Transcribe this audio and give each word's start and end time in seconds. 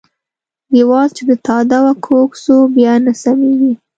ديوال 0.73 1.09
چې 1.17 1.23
د 1.29 1.31
تاداوه 1.45 1.93
کوږ 2.05 2.29
سو، 2.43 2.55
بيا 2.75 2.93
نه 3.05 3.13
سمېږي. 3.21 3.73